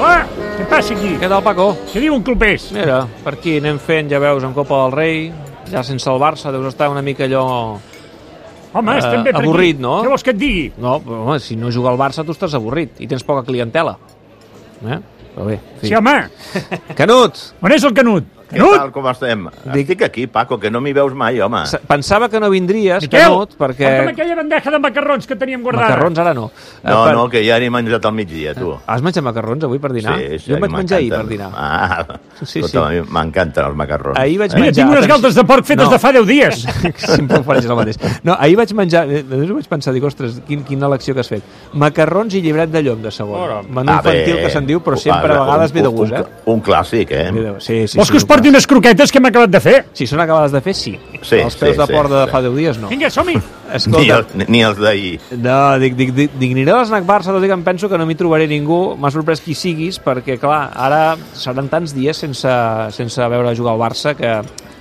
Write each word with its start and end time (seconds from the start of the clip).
Hola, 0.00 0.24
què 0.56 0.64
passa 0.70 0.94
aquí? 0.96 1.10
Què 1.20 1.28
tal, 1.28 1.42
Paco? 1.44 1.66
Què 1.92 2.00
diu 2.00 2.14
un 2.16 2.22
clubers? 2.24 2.70
Mira, 2.72 3.02
per 3.24 3.34
aquí 3.36 3.58
anem 3.60 3.78
fent, 3.82 4.08
ja 4.12 4.20
veus, 4.22 4.44
en 4.46 4.54
Copa 4.56 4.78
del 4.86 4.94
Rei, 4.96 5.18
ja 5.70 5.82
sense 5.86 6.08
el 6.10 6.20
Barça, 6.22 6.52
deus 6.54 6.70
estar 6.72 6.88
una 6.92 7.02
mica 7.04 7.26
allò... 7.28 7.44
Home, 8.72 8.92
Eh, 8.94 8.98
estem 9.02 9.24
bé 9.26 9.32
per 9.34 9.40
avorrit, 9.42 9.74
aquí. 9.76 9.82
no? 9.82 9.96
Què 10.04 10.08
vols 10.12 10.22
que 10.24 10.30
et 10.30 10.38
digui? 10.38 10.66
No, 10.78 11.00
però, 11.02 11.24
home, 11.26 11.38
si 11.42 11.56
no 11.58 11.72
juga 11.74 11.90
el 11.90 11.98
Barça 11.98 12.22
tu 12.24 12.30
estàs 12.36 12.54
avorrit 12.54 13.00
i 13.02 13.08
tens 13.10 13.24
poca 13.26 13.42
clientela. 13.44 13.96
Eh? 14.86 14.98
Però 15.34 15.46
bé, 15.48 15.56
en 15.58 15.80
fi. 15.82 15.88
Sí, 15.90 15.94
home. 15.98 16.14
Canut! 17.00 17.40
On 17.60 17.74
és 17.74 17.84
el 17.84 17.92
Canut? 17.98 18.28
Què 18.50 18.58
Canut? 18.58 18.74
tal, 18.76 18.90
com 18.92 19.06
estem? 19.10 19.44
Dic- 19.72 19.90
Estic 19.90 20.02
aquí, 20.02 20.26
Paco, 20.26 20.58
que 20.58 20.70
no 20.70 20.80
m'hi 20.82 20.92
veus 20.92 21.14
mai, 21.14 21.38
home. 21.40 21.62
S- 21.62 21.78
Pensava 21.86 22.28
que 22.28 22.40
no 22.42 22.48
vindries, 22.50 23.02
Miquel, 23.04 23.20
Canut, 23.22 23.52
perquè... 23.58 23.86
porta'm 23.86 24.08
aquella 24.12 24.34
bandeja 24.40 24.70
de 24.74 24.78
macarrons 24.82 25.26
que 25.30 25.36
teníem 25.36 25.62
guardada. 25.62 25.88
Macarrons 25.88 26.18
ara 26.18 26.34
no. 26.34 26.48
Eh, 26.82 26.88
No, 26.90 27.04
per- 27.04 27.14
no, 27.14 27.28
que 27.30 27.44
ja 27.46 27.58
n'he 27.62 27.70
menjat 27.70 28.04
al 28.10 28.12
migdia, 28.16 28.54
tu. 28.58 28.72
Has 28.86 29.02
menjat 29.06 29.22
macarrons 29.24 29.64
avui 29.68 29.78
per 29.78 29.92
dinar? 29.94 30.16
Sí, 30.18 30.38
sí, 30.40 30.50
jo 30.50 30.56
em 30.58 30.64
vaig 30.66 30.72
menjar 30.74 30.98
ahir 30.98 31.10
per 31.14 31.26
dinar. 31.28 31.50
Ah, 31.54 32.18
Sí, 32.42 32.62
sí, 32.64 32.78
m'encanten 33.10 33.64
els 33.66 33.76
macarrons. 33.76 34.18
Ahir 34.18 34.38
vaig 34.40 34.54
Mira, 34.54 34.66
menjar... 34.66 34.84
tinc 34.84 34.96
unes 34.96 35.06
galtes 35.06 35.34
de 35.38 35.44
porc 35.44 35.64
fetes 35.68 35.84
No. 35.86 35.90
de 35.92 35.98
fa 36.02 36.10
10 36.12 36.26
dies. 36.26 36.64
Sempre 36.96 37.38
ofereixes 37.40 37.70
el 37.70 37.76
mateix. 37.76 37.98
No, 38.24 38.34
ahir 38.38 38.56
vaig 38.56 38.72
menjar... 38.74 39.04
eh, 39.08 39.22
Després 39.22 39.52
vaig 39.60 39.68
pensar, 39.68 39.94
dic, 39.94 40.04
ostres, 40.08 40.40
quin, 40.48 40.64
quina 40.64 40.86
elecció 40.90 41.14
que 41.14 41.20
has 41.20 41.28
fet. 41.30 41.42
Macarrons 41.74 42.34
i 42.34 42.40
llibret 42.42 42.70
de 42.72 42.82
llom, 42.82 43.02
de 43.04 43.10
segon. 43.14 43.68
Menú 43.70 43.92
infantil 43.92 44.40
que 44.40 44.50
se'n 44.50 44.66
diu, 44.66 44.80
però 44.82 44.96
sempre 44.98 45.34
a 45.36 45.44
vegades 45.44 45.72
ve 45.76 45.82
de 45.84 45.92
gust, 45.94 46.12
eh? 46.16 46.24
Un, 46.50 46.60
clàssic, 46.64 47.12
eh? 47.12 47.28
Sí, 47.60 47.86
sí, 47.86 47.98
Vols 48.00 48.10
que 48.10 48.16
us 48.18 48.24
porti 48.40 48.48
unes 48.48 48.66
croquetes 48.66 49.12
que 49.12 49.20
hem 49.20 49.28
acabat 49.28 49.50
de 49.52 49.60
fer? 49.60 49.76
Si 49.96 50.06
són 50.08 50.22
acabades 50.24 50.52
de 50.54 50.60
fer, 50.64 50.74
sí. 50.76 50.94
Sí, 51.20 51.36
Els 51.36 51.56
peus 51.60 51.74
sí, 51.76 51.80
de 51.80 51.86
sí, 51.86 51.92
porc 51.92 52.10
de 52.10 52.22
sí. 52.24 52.30
fa 52.32 52.40
10 52.42 52.56
dies, 52.56 52.78
no. 52.80 52.88
Vinga, 52.88 53.10
som-hi. 53.12 53.36
Ni, 53.70 54.08
el, 54.10 54.24
ni, 54.48 54.62
els 54.66 54.80
d'ahir. 54.82 55.20
no, 55.38 55.58
dic, 55.78 55.94
dic, 55.94 56.10
dic, 56.16 56.32
dic 56.40 56.54
aniré 56.56 56.72
a 56.74 56.80
l'esnac 56.80 57.04
Barça, 57.06 57.30
tot 57.30 57.44
i 57.44 57.46
que 57.46 57.54
em 57.54 57.62
penso 57.62 57.86
que 57.88 58.00
no 58.00 58.06
m'hi 58.08 58.16
trobaré 58.18 58.48
ningú. 58.50 58.96
M'ha 58.98 59.12
sorprès 59.14 59.44
qui 59.44 59.54
siguis, 59.54 60.00
perquè, 60.02 60.40
clar, 60.42 60.72
ara 60.74 61.14
seran 61.38 61.70
tants 61.70 61.94
dies 61.94 62.18
sense, 62.18 62.56
sense 62.96 63.30
veure 63.30 63.54
jugar 63.54 63.76
al 63.76 63.84
Barça 63.84 64.16
que 64.18 64.32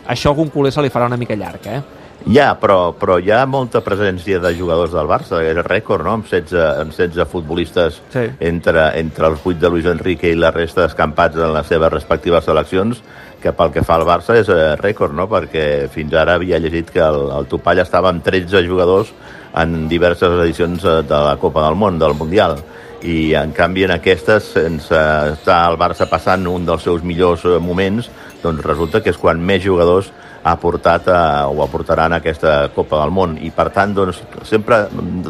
això 0.09 0.31
a 0.31 0.33
algun 0.33 0.50
culer 0.50 0.73
se 0.73 0.81
li 0.81 0.89
farà 0.89 1.05
una 1.05 1.22
mica 1.22 1.38
llarg, 1.38 1.70
eh? 1.70 1.81
Ja, 2.28 2.52
però, 2.59 2.92
però 3.00 3.16
hi 3.22 3.30
ha 3.31 3.45
molta 3.48 3.80
presència 3.86 4.42
de 4.44 4.52
jugadors 4.58 4.92
del 4.92 5.08
Barça, 5.08 5.39
és 5.45 5.55
rècord, 5.66 6.03
no?, 6.03 6.17
amb 6.17 6.28
16, 6.28 6.59
amb 6.81 6.92
16 6.92 7.30
futbolistes 7.31 8.02
Sí. 8.11 8.26
entre, 8.44 8.89
entre 9.00 9.30
els 9.31 9.45
8 9.45 9.59
de 9.61 9.70
Luis 9.70 9.86
Enrique 9.88 10.33
i 10.33 10.36
la 10.36 10.52
resta 10.52 10.86
escampats 10.89 11.38
en 11.38 11.53
les 11.55 11.67
seves 11.67 11.94
respectives 11.94 12.44
seleccions, 12.44 13.03
que 13.42 13.54
pel 13.56 13.72
que 13.73 13.84
fa 13.88 13.98
al 14.00 14.06
Barça 14.08 14.36
és 14.40 14.50
eh, 14.52 14.76
rècord, 14.80 15.16
no?, 15.16 15.28
perquè 15.32 15.88
fins 15.94 16.14
ara 16.14 16.36
havia 16.38 16.59
llegit 16.59 16.92
que 16.92 17.04
el, 17.04 17.30
el 17.38 17.48
Topall 17.52 17.82
estava 17.84 18.12
amb 18.12 18.23
13 18.26 18.64
jugadors 18.68 19.14
en 19.59 19.88
diverses 19.92 20.36
edicions 20.44 20.84
eh, 20.86 21.00
de 21.08 21.23
la 21.26 21.38
Copa 21.42 21.64
del 21.66 21.80
Món, 21.80 22.00
del 22.02 22.17
Mundial, 22.20 22.60
i 23.00 23.34
en 23.40 23.54
canvi 23.56 23.86
en 23.88 23.94
aquestes, 23.95 24.52
sense 24.58 25.04
estar 25.34 25.60
el 25.70 25.78
Barça 25.80 26.10
passant 26.12 26.48
un 26.52 26.66
dels 26.67 26.84
seus 26.84 27.04
millors 27.04 27.45
eh, 27.48 27.60
moments, 27.64 28.10
doncs 28.44 28.66
resulta 28.66 29.04
que 29.04 29.14
és 29.14 29.20
quan 29.20 29.40
més 29.40 29.64
jugadors 29.64 30.12
ha 30.44 30.56
portat 30.60 31.08
a, 31.12 31.22
o 31.52 31.64
aportaran 31.64 32.16
aquesta 32.16 32.70
Copa 32.76 33.02
del 33.02 33.12
Món 33.16 33.36
i 33.44 33.52
per 33.56 33.70
tant 33.76 33.94
doncs, 33.95 34.22
sempre 34.48 34.86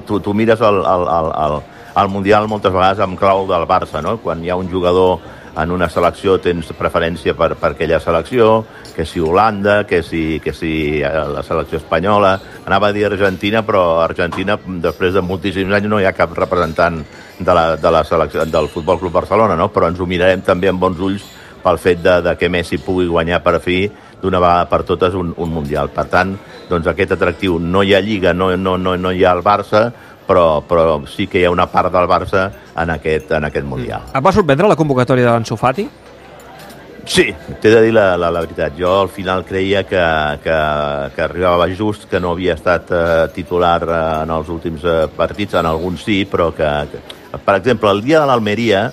tu, 0.06 0.20
tu 0.22 0.34
mires 0.38 0.62
el, 0.62 0.82
el, 0.82 1.06
el, 1.10 1.32
el, 1.46 1.58
el 2.02 2.12
Mundial 2.14 2.48
moltes 2.50 2.74
vegades 2.74 3.02
amb 3.04 3.18
clau 3.20 3.48
del 3.50 3.66
Barça 3.70 4.04
no? 4.06 4.18
quan 4.22 4.44
hi 4.44 4.52
ha 4.52 4.60
un 4.60 4.70
jugador 4.70 5.20
en 5.64 5.72
una 5.72 5.90
selecció 5.90 6.38
tens 6.42 6.72
preferència 6.78 7.36
per, 7.38 7.54
per 7.60 7.74
aquella 7.74 8.00
selecció, 8.04 8.66
que 8.96 9.06
si 9.06 9.20
Holanda, 9.20 9.84
que 9.88 10.02
si, 10.04 10.40
que 10.44 10.54
si 10.54 11.02
eh, 11.02 11.12
la 11.34 11.44
selecció 11.44 11.80
espanyola, 11.80 12.34
anava 12.66 12.90
a 12.90 12.96
dir 12.96 13.06
Argentina, 13.08 13.64
però 13.66 14.02
Argentina, 14.04 14.58
després 14.84 15.14
de 15.16 15.24
moltíssims 15.26 15.76
anys, 15.76 15.90
no 15.92 16.00
hi 16.00 16.08
ha 16.08 16.16
cap 16.18 16.36
representant 16.38 17.02
de 17.40 17.54
la, 17.56 17.76
de 17.78 17.92
la 17.92 18.04
selecció, 18.04 18.46
del 18.46 18.70
Futbol 18.72 19.00
Club 19.00 19.16
Barcelona, 19.22 19.58
no? 19.60 19.70
però 19.74 19.90
ens 19.90 20.00
ho 20.00 20.08
mirarem 20.10 20.44
també 20.46 20.72
amb 20.72 20.82
bons 20.82 21.00
ulls 21.00 21.28
pel 21.64 21.80
fet 21.80 22.00
de, 22.04 22.20
de 22.24 22.36
que 22.40 22.50
Messi 22.50 22.80
pugui 22.80 23.08
guanyar 23.10 23.42
per 23.44 23.60
fi 23.64 23.84
d'una 24.22 24.40
vegada 24.40 24.68
per 24.72 24.84
totes 24.88 25.16
un, 25.16 25.34
un 25.38 25.52
Mundial. 25.52 25.92
Per 25.96 26.06
tant, 26.12 26.36
doncs 26.70 26.88
aquest 26.88 27.16
atractiu 27.16 27.58
no 27.60 27.84
hi 27.84 27.94
ha 27.96 28.04
Lliga, 28.04 28.34
no, 28.34 28.52
no, 28.58 28.78
no, 28.78 28.96
no 29.00 29.12
hi 29.12 29.26
ha 29.26 29.36
el 29.36 29.44
Barça, 29.44 29.90
però, 30.30 30.62
però 30.62 31.00
sí 31.10 31.26
que 31.28 31.42
hi 31.42 31.48
ha 31.48 31.56
una 31.56 31.66
part 31.72 31.90
del 31.94 32.06
Barça 32.10 32.46
en 32.78 32.94
aquest, 32.94 33.34
en 33.34 33.50
aquest 33.50 33.66
Mundial. 33.66 34.12
Et 34.14 34.22
va 34.22 34.34
sorprendre 34.36 34.70
la 34.70 34.78
convocatòria 34.78 35.26
de 35.26 35.34
l'Ansu 35.34 35.58
Fati? 35.58 35.88
Sí, 37.10 37.26
t'he 37.34 37.72
de 37.74 37.82
dir 37.88 37.94
la, 37.96 38.14
la, 38.22 38.30
la 38.30 38.44
veritat. 38.46 38.76
Jo 38.78 38.92
al 39.02 39.10
final 39.10 39.42
creia 39.48 39.82
que, 39.90 40.02
que, 40.44 40.58
que 41.16 41.24
arribava 41.26 41.66
just, 41.74 42.06
que 42.12 42.20
no 42.22 42.36
havia 42.36 42.54
estat 42.54 42.92
eh, 42.94 43.04
titular 43.34 43.80
eh, 43.82 44.02
en 44.28 44.34
els 44.36 44.52
últims 44.54 44.86
eh, 44.86 45.08
partits, 45.18 45.58
en 45.58 45.66
alguns 45.66 46.06
sí, 46.06 46.22
però 46.30 46.52
que, 46.54 46.70
que... 46.92 47.02
Per 47.34 47.56
exemple, 47.56 47.90
el 47.90 48.04
dia 48.06 48.22
de 48.22 48.30
l'Almeria 48.30 48.84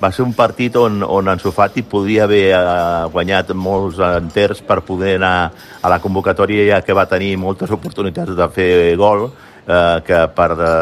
va 0.00 0.10
ser 0.12 0.24
un 0.24 0.32
partit 0.36 0.76
on, 0.80 1.02
on 1.04 1.28
Ansu 1.28 1.52
Fati 1.52 1.84
podria 1.84 2.24
haver 2.24 2.46
eh, 2.54 2.62
guanyat 3.12 3.52
molts 3.52 4.00
enters 4.08 4.64
per 4.64 4.80
poder 4.86 5.18
anar 5.20 5.34
a 5.82 5.92
la 5.92 6.00
convocatòria, 6.00 6.64
ja 6.70 6.80
que 6.84 6.96
va 6.96 7.04
tenir 7.10 7.34
moltes 7.40 7.72
oportunitats 7.76 8.32
de 8.40 8.48
fer 8.56 8.70
gol, 8.96 9.28
eh, 9.66 10.00
que 10.06 10.20
per 10.36 10.50
de, 10.58 10.72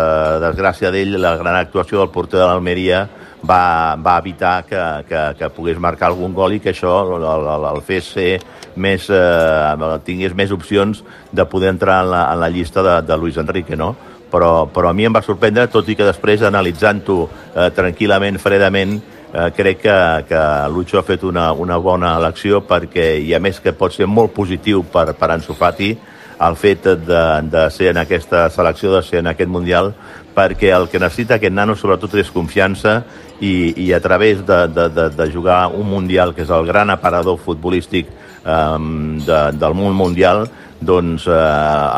desgràcia 0.45 0.93
d'ell 0.95 1.17
la 1.21 1.37
gran 1.41 1.57
actuació 1.59 2.01
del 2.03 2.13
porter 2.15 2.41
de 2.41 2.47
l'Almeria 2.47 3.05
va, 3.45 3.97
va 4.01 4.19
evitar 4.19 4.65
que, 4.69 4.81
que, 5.09 5.23
que 5.39 5.53
pogués 5.57 5.81
marcar 5.81 6.11
algun 6.11 6.35
gol 6.37 6.57
i 6.57 6.61
que 6.61 6.73
això 6.73 6.97
el, 7.05 7.25
el, 7.25 7.69
el 7.73 7.83
fes 7.85 8.13
ser 8.17 8.31
més, 8.77 9.09
eh, 9.11 9.99
tingués 10.05 10.35
més 10.35 10.53
opcions 10.55 11.05
de 11.33 11.47
poder 11.47 11.75
entrar 11.75 12.03
en 12.05 12.13
la, 12.15 12.27
en 12.33 12.41
la 12.41 12.51
llista 12.51 12.83
de, 12.83 13.01
de 13.07 13.19
Luis 13.19 13.39
Enrique, 13.41 13.77
no? 13.77 13.95
Però, 14.35 14.67
però 14.67 14.91
a 14.91 14.95
mi 14.97 15.05
em 15.07 15.15
va 15.15 15.23
sorprendre, 15.23 15.69
tot 15.71 15.89
i 15.89 15.95
que 15.95 16.07
després, 16.09 16.43
analitzant-ho 16.43 17.19
eh, 17.29 17.69
tranquil·lament, 17.77 18.41
fredament, 18.43 18.97
eh, 19.31 19.51
crec 19.55 19.85
que, 19.85 19.99
que 20.27 20.41
Lucho 20.75 20.99
ha 20.99 21.05
fet 21.07 21.23
una, 21.23 21.53
una 21.53 21.79
bona 21.79 22.17
elecció 22.19 22.65
perquè, 22.67 23.13
i 23.23 23.31
a 23.35 23.41
més 23.43 23.61
que 23.63 23.77
pot 23.77 23.95
ser 23.95 24.09
molt 24.11 24.35
positiu 24.35 24.83
per, 24.91 25.13
per 25.15 25.31
Ansu 25.37 25.55
Fati, 25.55 25.93
el 26.41 26.57
fet 26.59 26.89
de, 27.07 27.23
de 27.51 27.65
ser 27.71 27.93
en 27.93 28.03
aquesta 28.03 28.49
selecció, 28.51 28.93
de 28.95 29.03
ser 29.07 29.21
en 29.23 29.31
aquest 29.31 29.51
Mundial, 29.51 29.93
perquè 30.35 30.73
el 30.75 30.89
que 30.91 30.99
necessita 30.99 31.39
aquest 31.39 31.55
nano 31.55 31.77
sobretot 31.79 32.17
és 32.19 32.33
confiança 32.35 33.03
i, 33.41 33.75
i 33.87 33.93
a 33.95 34.01
través 34.03 34.43
de, 34.47 34.61
de, 34.75 34.89
de, 34.91 35.09
de 35.15 35.31
jugar 35.31 35.69
un 35.71 35.87
Mundial, 35.91 36.35
que 36.35 36.43
és 36.43 36.51
el 36.51 36.67
gran 36.67 36.91
aparador 36.91 37.39
futbolístic 37.39 38.11
um, 38.45 39.19
de, 39.25 39.41
del 39.59 39.77
món 39.79 39.95
mundial, 39.97 40.47
doncs 40.85 41.27
eh, 41.31 41.35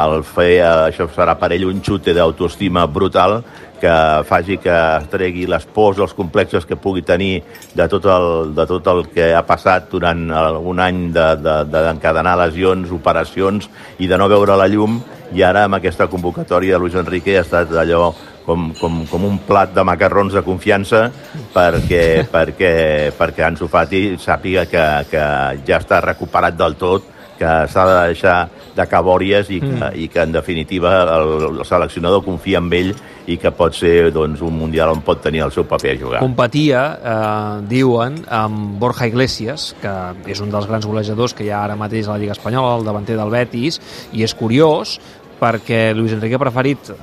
el 0.04 0.22
fer, 0.26 0.50
eh, 0.60 0.66
això 0.92 1.08
serà 1.10 1.34
per 1.40 1.50
ell 1.56 1.66
un 1.66 1.80
xute 1.82 2.14
d'autoestima 2.14 2.86
brutal 2.86 3.40
que 3.80 3.94
faci 4.28 4.58
que 4.62 4.76
tregui 5.12 5.46
les 5.50 5.66
pors, 5.74 5.98
els 6.02 6.14
complexes 6.16 6.66
que 6.66 6.78
pugui 6.80 7.02
tenir 7.06 7.42
de 7.76 7.88
tot 7.92 8.06
el, 8.10 8.54
de 8.56 8.66
tot 8.68 8.92
el 8.92 9.04
que 9.12 9.32
ha 9.34 9.42
passat 9.46 9.90
durant 9.92 10.28
un 10.30 10.80
any 10.82 11.02
d'encadenar 11.14 12.36
de, 12.36 12.40
de, 12.40 12.44
lesions, 12.44 12.94
operacions 12.94 13.68
i 13.98 14.08
de 14.10 14.18
no 14.18 14.30
veure 14.32 14.56
la 14.58 14.68
llum. 14.70 15.00
I 15.34 15.42
ara 15.42 15.64
amb 15.66 15.80
aquesta 15.80 16.06
convocatòria 16.06 16.78
Luis 16.78 16.94
Enrique 16.94 17.36
ha 17.36 17.44
estat 17.44 17.72
allò 17.74 18.12
com, 18.46 18.70
com, 18.78 19.02
com 19.10 19.26
un 19.26 19.40
plat 19.42 19.74
de 19.74 19.82
macarrons 19.84 20.36
de 20.36 20.42
confiança 20.46 21.08
perquè, 21.52 22.24
perquè, 22.30 22.72
perquè 23.18 23.44
Ansu 23.48 23.66
Fati 23.68 24.04
sàpiga 24.22 24.68
que, 24.70 24.86
que 25.10 25.26
ja 25.66 25.80
està 25.82 26.00
recuperat 26.04 26.56
del 26.56 26.78
tot 26.78 27.15
que 27.38 27.52
s'ha 27.72 27.84
de 27.88 27.98
deixar 28.08 28.36
de 28.76 28.86
cabòries 28.88 29.50
i 29.50 29.60
que, 29.62 29.72
mm. 29.72 29.90
i 30.02 30.08
que 30.12 30.24
en 30.24 30.32
definitiva 30.34 30.94
el, 31.16 31.50
el 31.52 31.64
seleccionador 31.68 32.24
confia 32.24 32.60
en 32.60 32.72
ell 32.76 32.94
i 33.26 33.38
que 33.42 33.50
pot 33.54 33.74
ser 33.74 34.12
doncs, 34.14 34.42
un 34.44 34.54
Mundial 34.56 34.92
on 34.92 35.02
pot 35.04 35.20
tenir 35.22 35.42
el 35.44 35.52
seu 35.54 35.66
paper 35.68 35.94
a 35.94 35.98
jugar. 36.00 36.22
Competia, 36.22 36.82
eh, 36.96 37.66
diuen, 37.68 38.20
amb 38.30 38.78
Borja 38.80 39.08
Iglesias, 39.10 39.72
que 39.82 39.92
és 40.32 40.40
un 40.40 40.52
dels 40.52 40.68
grans 40.70 40.86
golejadors 40.86 41.34
que 41.34 41.46
hi 41.46 41.52
ha 41.52 41.64
ara 41.64 41.78
mateix 41.78 42.06
a 42.08 42.14
la 42.14 42.22
Lliga 42.22 42.36
Espanyola, 42.36 42.76
el 42.78 42.86
davanter 42.86 43.18
del 43.18 43.32
Betis, 43.32 43.80
i 44.12 44.26
és 44.26 44.34
curiós 44.34 44.98
perquè 45.36 45.90
Luis 45.92 46.14
Enrique 46.16 46.38
ha 46.38 46.40
preferit 46.40 46.90
eh, 46.94 46.96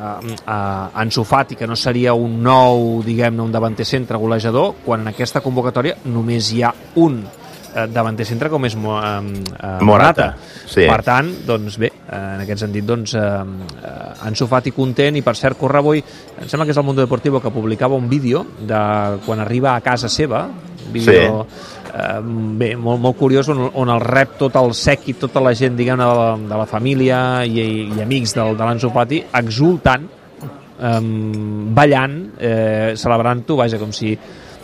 a 0.48 0.60
Ansu 1.04 1.26
Fati, 1.28 1.60
que 1.60 1.68
no 1.70 1.76
seria 1.78 2.16
un 2.18 2.40
nou, 2.44 3.04
diguem-ne, 3.06 3.44
un 3.44 3.54
davanter 3.54 3.86
centre 3.86 4.18
golejador, 4.18 4.78
quan 4.86 5.04
en 5.04 5.14
aquesta 5.14 5.44
convocatòria 5.44 6.00
només 6.06 6.50
hi 6.54 6.64
ha 6.64 6.74
un 7.04 7.22
eh, 7.22 7.43
davanter 7.90 8.26
centre 8.28 8.50
com 8.52 8.66
és 8.68 8.76
Mo, 8.80 8.98
eh, 9.00 9.44
eh, 9.58 9.78
Morata, 9.82 10.34
sí. 10.66 10.86
Per 10.88 11.00
tant, 11.06 11.30
doncs 11.48 11.78
bé, 11.82 11.90
eh, 11.90 12.20
en 12.36 12.44
aquest 12.44 12.66
sentit, 12.66 12.86
doncs, 12.86 13.16
eh, 13.16 13.22
eh, 13.22 14.28
Ansu 14.28 14.48
Fati 14.48 14.72
content, 14.72 15.18
i 15.18 15.24
per 15.26 15.36
cert, 15.40 15.58
Correboi, 15.58 16.04
em 16.40 16.50
sembla 16.50 16.66
que 16.66 16.76
és 16.76 16.78
el 16.78 16.86
Mundo 16.88 17.02
Deportivo 17.02 17.42
que 17.42 17.52
publicava 17.52 17.96
un 17.96 18.10
vídeo 18.10 18.46
de 18.60 18.84
quan 19.26 19.40
arriba 19.40 19.76
a 19.76 19.82
casa 19.82 20.10
seva, 20.10 20.48
vídeo 20.92 21.46
eh, 21.94 22.20
bé, 22.60 22.76
molt, 22.76 23.02
molt 23.02 23.18
curiós, 23.18 23.50
on, 23.50 23.70
on 23.74 23.94
el 23.94 24.02
rep 24.04 24.38
tot 24.42 24.56
el 24.60 24.74
sèquit, 24.78 25.20
tota 25.26 25.42
la 25.44 25.54
gent, 25.58 25.78
diguem-ne, 25.78 26.04
de, 26.04 26.20
la, 26.20 26.30
de 26.54 26.62
la 26.64 26.68
família 26.70 27.20
i, 27.46 27.90
i 27.90 28.04
amics 28.04 28.36
del, 28.38 28.58
de 28.58 28.68
l'Ansu 28.68 28.92
Fati, 28.94 29.24
exultant, 29.42 30.08
eh, 30.80 31.02
ballant, 31.74 32.18
eh, 32.40 32.94
celebrant-ho, 33.00 33.60
vaja, 33.60 33.82
com 33.82 33.94
si 33.96 34.14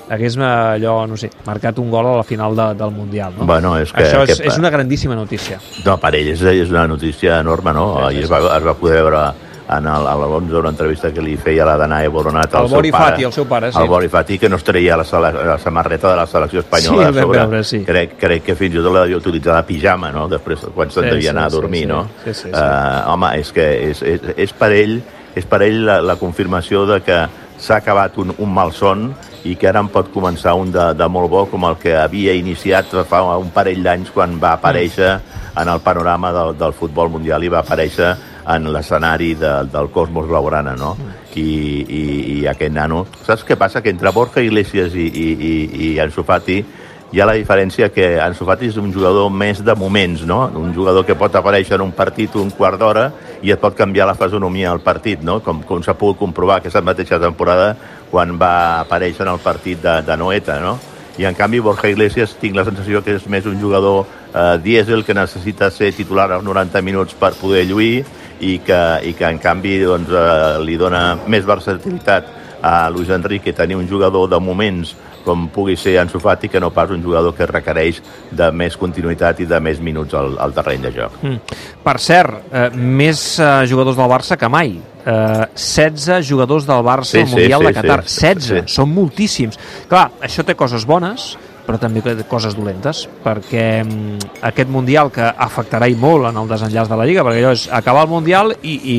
hagués 0.09 0.37
allò, 0.37 1.05
no 1.07 1.15
sé, 1.17 1.29
marcat 1.45 1.77
un 1.79 1.89
gol 1.91 2.07
a 2.07 2.15
la 2.17 2.23
final 2.23 2.55
de, 2.55 2.73
del 2.75 2.91
Mundial, 2.91 3.33
no? 3.37 3.45
Bueno, 3.45 3.77
és 3.77 3.91
que- 3.93 4.03
Això 4.03 4.23
és, 4.27 4.39
que- 4.39 4.47
és 4.47 4.57
una 4.57 4.69
grandíssima 4.69 5.15
notícia. 5.15 5.59
No, 5.85 5.97
per 5.99 6.15
ell 6.15 6.29
és, 6.29 6.41
és 6.41 6.69
una 6.69 6.87
notícia 6.87 7.39
enorme, 7.39 7.73
no? 7.73 7.95
Sí, 7.99 8.03
Ahir 8.07 8.17
sí. 8.19 8.23
es 8.23 8.31
va, 8.31 8.57
es 8.57 8.65
va 8.65 8.73
poder 8.73 9.03
veure 9.03 9.31
en 9.69 9.85
el, 9.85 10.07
a 10.07 10.15
l'11 10.15 10.59
una 10.59 10.69
entrevista 10.69 11.11
que 11.13 11.21
li 11.21 11.35
feia 11.37 11.63
la 11.63 11.75
Danae 11.77 12.07
Boronat 12.07 12.55
al 12.55 12.63
El 12.63 12.69
seu 12.69 12.75
Bori 12.79 12.89
pare. 12.91 13.11
Fati, 13.11 13.23
el 13.23 13.31
seu 13.33 13.45
pare, 13.45 13.71
sí. 13.71 13.77
El 13.79 13.87
Bori 13.87 14.07
Fati, 14.09 14.39
que 14.39 14.49
no 14.49 14.55
es 14.55 14.63
treia 14.63 14.97
la, 14.97 15.03
sele- 15.05 15.31
la 15.45 15.59
samarreta 15.59 16.09
de 16.09 16.15
la 16.15 16.25
selecció 16.25 16.61
espanyola 16.61 17.11
Sí, 17.13 17.19
sobre. 17.19 17.37
veure, 17.37 17.63
sí. 17.63 17.83
crec, 17.85 18.17
crec 18.17 18.43
que 18.43 18.55
fins 18.55 18.73
i 18.73 18.77
tot 18.81 18.91
la 18.91 19.01
devia 19.03 19.17
utilitzar 19.17 19.57
de 19.57 19.63
pijama, 19.67 20.11
no? 20.11 20.27
Després, 20.27 20.65
quan 20.73 20.89
se'n 20.89 21.03
Sí, 21.03 21.09
devia 21.11 21.21
sí, 21.21 21.27
anar 21.37 21.43
a 21.45 21.49
dormir, 21.49 21.81
sí. 21.81 21.85
no? 21.87 22.07
Sí, 22.25 22.33
sí, 22.33 22.41
sí. 22.45 22.49
Eh, 22.51 23.01
home, 23.05 23.29
és 23.39 23.51
que 23.53 23.67
és, 23.91 24.01
és, 24.01 24.21
és 24.37 24.53
per 24.53 24.71
ell, 24.73 25.03
és 25.35 25.45
per 25.45 25.61
ell 25.61 25.85
la, 25.85 26.01
la 26.01 26.15
confirmació 26.15 26.87
de 26.87 27.01
que 27.05 27.27
s'ha 27.59 27.75
acabat 27.77 28.17
un, 28.17 28.33
un 28.39 28.51
malson 28.51 29.13
i 29.47 29.55
que 29.55 29.69
ara 29.69 29.83
en 29.83 29.89
pot 29.91 30.09
començar 30.11 30.55
un 30.59 30.71
de, 30.73 30.89
de 30.97 31.07
molt 31.07 31.29
bo 31.31 31.45
com 31.51 31.67
el 31.69 31.77
que 31.79 31.95
havia 31.95 32.33
iniciat 32.35 32.91
fa 33.07 33.21
un 33.37 33.51
parell 33.55 33.83
d'anys 33.85 34.11
quan 34.15 34.35
va 34.41 34.55
aparèixer 34.57 35.13
en 35.59 35.67
el 35.67 35.79
panorama 35.79 36.33
del, 36.35 36.57
del 36.59 36.75
futbol 36.75 37.09
mundial 37.13 37.43
i 37.43 37.51
va 37.51 37.63
aparèixer 37.63 38.15
en 38.49 38.69
l'escenari 38.73 39.33
de, 39.37 39.51
del 39.69 39.89
cosmos 39.93 40.27
blaugrana, 40.27 40.75
no? 40.75 40.95
I, 41.35 41.41
i, 41.85 42.03
I 42.33 42.37
aquest 42.49 42.73
nano... 42.73 43.03
Saps 43.27 43.45
què 43.45 43.55
passa? 43.59 43.83
Que 43.85 43.93
entre 43.93 44.11
Borja 44.11 44.41
Iglesias 44.41 44.95
i, 44.97 45.05
i, 45.05 45.27
i, 45.33 45.53
i 45.85 45.89
Ansu 46.01 46.25
Fati 46.25 46.63
hi 47.09 47.21
ha 47.21 47.25
la 47.25 47.33
diferència 47.33 47.87
que 47.89 48.05
Ansu 48.21 48.45
Fati 48.45 48.67
és 48.69 48.75
un 48.77 48.91
jugador 48.93 49.31
més 49.33 49.63
de 49.65 49.73
moments, 49.77 50.21
no? 50.29 50.43
Un 50.59 50.75
jugador 50.75 51.07
que 51.07 51.17
pot 51.17 51.33
aparèixer 51.33 51.79
en 51.79 51.87
un 51.87 51.93
partit 51.97 52.35
un 52.37 52.51
quart 52.53 52.77
d'hora 52.77 53.07
i 53.41 53.53
et 53.53 53.61
pot 53.61 53.73
canviar 53.77 54.05
la 54.05 54.17
fisonomia 54.17 54.69
del 54.69 54.83
partit, 54.85 55.23
no? 55.25 55.39
Com, 55.45 55.63
com 55.65 55.81
s'ha 55.81 55.97
pogut 55.97 56.19
comprovar 56.19 56.59
aquesta 56.59 56.83
mateixa 56.85 57.17
temporada 57.21 57.71
quan 58.11 58.37
va 58.41 58.81
aparèixer 58.85 59.25
en 59.25 59.33
el 59.33 59.41
partit 59.43 59.81
de, 59.81 59.99
de 60.05 60.17
Noeta, 60.17 60.59
no? 60.63 60.77
I 61.19 61.25
en 61.27 61.35
canvi 61.35 61.59
Borja 61.59 61.89
Iglesias 61.91 62.37
tinc 62.39 62.55
la 62.55 62.63
sensació 62.63 63.03
que 63.03 63.17
és 63.17 63.25
més 63.27 63.47
un 63.49 63.59
jugador 63.59 64.05
eh, 64.05 64.55
dièsel 64.63 65.03
que 65.03 65.15
necessita 65.17 65.67
ser 65.71 65.91
titular 65.97 66.29
als 66.31 66.45
90 66.47 66.81
minuts 66.85 67.17
per 67.19 67.33
poder 67.35 67.65
lluir 67.67 68.05
i 68.39 68.59
que, 68.63 68.81
i 69.03 69.13
que 69.13 69.27
en 69.27 69.41
canvi 69.43 69.81
doncs, 69.83 70.13
eh, 70.15 70.61
li 70.63 70.77
dona 70.79 71.17
més 71.27 71.45
versatilitat 71.45 72.31
a 72.61 72.89
Luis 72.89 73.11
Enrique 73.11 73.53
tenir 73.53 73.75
un 73.75 73.87
jugador 73.87 74.29
de 74.31 74.39
moments 74.39 74.95
com 75.25 75.47
pugui 75.53 75.75
ser 75.77 75.97
Ansu 76.01 76.19
Fati 76.23 76.49
que 76.49 76.59
no 76.59 76.71
pas 76.73 76.89
un 76.91 77.03
jugador 77.03 77.35
que 77.35 77.47
requereix 77.49 77.99
de 78.31 78.49
més 78.55 78.77
continuïtat 78.79 79.43
i 79.43 79.47
de 79.49 79.59
més 79.61 79.81
minuts 79.83 80.15
al, 80.17 80.37
al 80.41 80.55
terreny 80.55 80.87
de 80.87 80.93
joc. 80.95 81.19
Mm. 81.21 81.57
Per 81.83 81.97
cert, 82.01 82.47
eh, 82.51 82.69
més 82.75 83.23
eh, 83.39 83.49
jugadors 83.69 83.99
del 83.99 84.09
Barça 84.11 84.39
que 84.39 84.49
mai. 84.49 84.77
Eh, 85.09 85.45
16 85.55 86.27
jugadors 86.29 86.65
del 86.67 86.83
Barça 86.85 87.15
Sí, 87.17 87.21
al 87.25 87.29
Mundial 87.33 87.61
sí, 87.61 87.65
de 87.67 87.73
Qatar. 87.73 88.01
sí, 88.05 88.25
16, 88.27 88.47
sí. 88.67 88.73
són 88.75 88.91
moltíssims. 88.93 89.57
Clar, 89.89 90.09
això 90.21 90.43
té 90.45 90.53
coses 90.59 90.85
bones, 90.85 91.31
però 91.65 91.77
també 91.77 92.01
té 92.01 92.15
coses 92.29 92.55
dolentes, 92.57 93.03
perquè 93.23 93.83
mm, 93.83 94.29
aquest 94.49 94.69
Mundial 94.73 95.11
que 95.13 95.21
afectarà 95.21 95.85
i 95.89 95.95
molt 95.95 96.25
en 96.29 96.37
el 96.41 96.47
desenllaç 96.49 96.89
de 96.89 96.97
la 96.97 97.05
Lliga, 97.05 97.23
perquè 97.25 97.41
allò 97.43 97.51
és 97.53 97.67
acabar 97.71 98.03
el 98.07 98.09
Mundial 98.09 98.55
i, 98.61 98.73
i, 98.73 98.97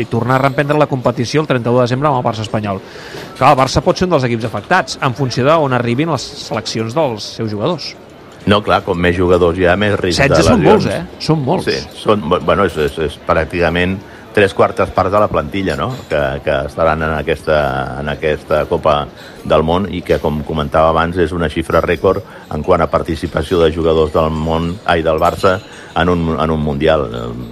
i 0.00 0.04
tornar 0.10 0.36
a 0.38 0.42
reemprendre 0.44 0.78
la 0.78 0.86
competició 0.90 1.42
el 1.42 1.48
31 1.50 1.76
de 1.80 1.82
desembre 1.88 2.10
amb 2.10 2.20
el 2.20 2.26
Barça 2.26 2.46
espanyol. 2.46 2.78
Clar, 3.38 3.50
el 3.54 3.58
Barça 3.58 3.82
pot 3.82 3.98
ser 3.98 4.06
un 4.06 4.14
dels 4.14 4.26
equips 4.28 4.46
afectats, 4.50 4.98
en 5.02 5.14
funció 5.18 5.44
d'on 5.46 5.74
arribin 5.78 6.10
les 6.14 6.22
seleccions 6.46 6.94
dels 6.94 7.26
seus 7.40 7.50
jugadors. 7.50 7.92
No, 8.46 8.62
clar, 8.64 8.80
com 8.86 8.96
més 8.96 9.18
jugadors 9.18 9.58
hi 9.60 9.66
ha, 9.68 9.74
més 9.76 9.98
risc 10.00 10.22
16 10.22 10.38
de 10.38 10.46
són 10.46 10.62
lesions. 10.62 10.70
molts, 10.70 10.86
eh? 10.94 11.24
Són 11.26 11.42
molts. 11.44 11.66
Sí, 11.66 11.98
són, 12.06 12.22
bueno, 12.46 12.64
és, 12.70 12.78
és, 12.86 12.96
és 13.10 13.18
pràcticament 13.26 13.98
tres 14.32 14.54
quartes 14.54 14.90
parts 14.94 15.12
de 15.12 15.20
la 15.20 15.28
plantilla 15.28 15.76
no? 15.76 15.90
que, 16.08 16.40
que 16.44 16.54
estaran 16.66 17.02
en 17.02 17.14
aquesta, 17.16 18.00
en 18.00 18.08
aquesta 18.08 18.64
Copa 18.70 19.06
del 19.44 19.64
Món 19.66 19.88
i 19.90 20.02
que, 20.06 20.20
com 20.22 20.42
comentava 20.46 20.92
abans, 20.92 21.18
és 21.18 21.32
una 21.34 21.48
xifra 21.50 21.82
rècord 21.84 22.22
en 22.54 22.62
quant 22.62 22.82
a 22.84 22.90
participació 22.90 23.60
de 23.62 23.72
jugadors 23.74 24.12
del 24.14 24.30
món, 24.30 24.74
ai, 24.84 25.02
del 25.02 25.18
Barça 25.18 25.58
en 25.96 26.08
un, 26.08 26.26
en 26.38 26.50
un 26.50 26.60
Mundial. 26.62 27.08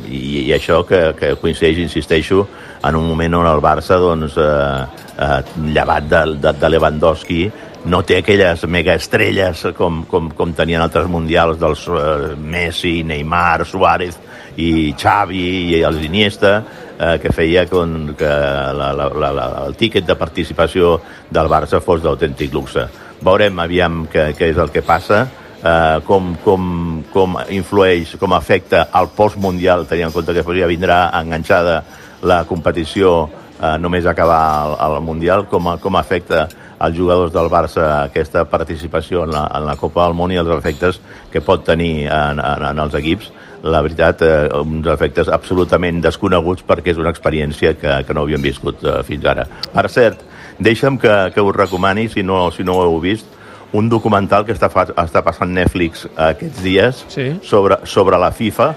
I, 0.06 0.44
i 0.46 0.52
això 0.54 0.84
que, 0.86 1.00
que 1.19 1.34
coincideix, 1.40 1.80
insisteixo, 1.82 2.46
en 2.84 2.96
un 2.96 3.08
moment 3.08 3.40
on 3.40 3.48
el 3.50 3.62
Barça, 3.64 3.98
doncs, 3.98 4.36
eh, 4.38 5.08
eh, 5.19 5.40
llevat 5.74 6.06
de, 6.10 6.22
de, 6.38 6.54
de 6.60 6.70
Lewandowski, 6.70 7.42
no 7.88 8.02
té 8.04 8.19
aquelles 8.20 8.64
megaestrelles 8.69 9.69
com, 9.78 10.02
com, 10.10 10.31
com 10.36 10.54
tenien 10.54 10.82
altres 10.84 11.08
mundials 11.10 11.58
dels 11.58 11.86
eh, 11.88 12.34
Messi, 12.38 13.00
Neymar, 13.06 13.64
Suárez 13.66 14.19
i 14.58 14.93
Xavi 14.99 15.49
i 15.70 15.82
els 15.87 16.02
Iniesta 16.05 16.52
eh, 16.99 17.19
que 17.22 17.32
feia 17.32 17.66
con, 17.70 18.14
que 18.19 18.28
la, 18.28 18.93
la, 18.93 19.08
la, 19.08 19.32
la, 19.32 19.49
el 19.66 19.76
tíquet 19.78 20.06
de 20.06 20.16
participació 20.19 20.96
del 21.31 21.50
Barça 21.50 21.81
fos 21.84 22.02
d'autèntic 22.02 22.55
luxe. 22.55 22.88
Veurem 23.22 23.58
aviam 23.62 24.05
què, 24.10 24.32
què 24.38 24.50
és 24.52 24.58
el 24.58 24.72
que 24.75 24.82
passa, 24.87 25.25
eh, 25.62 25.99
com, 26.06 26.34
com, 26.44 27.02
com 27.12 27.38
influeix, 27.55 28.16
com 28.19 28.34
afecta 28.34 28.88
al 28.93 29.10
postmundial, 29.14 29.87
tenint 29.87 30.10
en 30.10 30.16
compte 30.16 30.34
que 30.34 30.58
ja 30.58 30.70
vindrà 30.70 31.06
enganxada 31.20 31.82
la 32.22 32.43
competició 32.49 33.28
eh, 33.60 33.76
només 33.78 34.06
acabar 34.06 34.40
el, 34.69 34.96
el 34.96 35.02
Mundial, 35.02 35.46
com, 35.50 35.70
com 35.82 35.96
afecta 35.96 36.46
als 36.78 36.94
jugadors 36.96 37.32
del 37.34 37.49
Barça 37.50 38.05
aquesta 38.05 38.44
participació 38.46 39.25
en 39.25 39.32
la, 39.34 39.46
en 39.58 39.64
la 39.66 39.75
Copa 39.76 40.05
del 40.06 40.14
Món 40.14 40.31
i 40.31 40.38
els 40.38 40.50
efectes 40.55 41.00
que 41.32 41.40
pot 41.43 41.64
tenir 41.66 42.06
en, 42.06 42.38
en, 42.38 42.64
en 42.70 42.78
els 42.84 42.94
equips. 42.94 43.32
La 43.66 43.81
veritat, 43.82 44.22
eh, 44.22 44.46
uns 44.55 44.87
efectes 44.87 45.26
absolutament 45.34 45.99
desconeguts 46.05 46.62
perquè 46.66 46.93
és 46.94 47.00
una 47.02 47.10
experiència 47.10 47.72
que, 47.75 47.96
que 48.06 48.14
no 48.14 48.22
havíem 48.22 48.44
viscut 48.46 48.84
eh, 48.87 49.00
fins 49.02 49.26
ara. 49.26 49.49
Per 49.75 49.88
cert, 49.90 50.22
deixa'm 50.62 51.00
que, 51.02 51.16
que 51.34 51.43
us 51.43 51.56
recomani, 51.56 52.06
si 52.08 52.22
no, 52.22 52.44
si 52.55 52.62
no 52.62 52.78
ho 52.78 52.87
heu 52.87 53.00
vist, 53.02 53.26
un 53.75 53.90
documental 53.90 54.46
que 54.46 54.55
està, 54.55 54.70
fa, 54.72 54.87
està 55.02 55.20
passant 55.26 55.50
Netflix 55.52 56.06
aquests 56.14 56.62
dies 56.64 57.02
Sí. 57.12 57.26
sobre, 57.44 57.81
sobre 57.84 58.16
la 58.22 58.31
FIFA, 58.32 58.70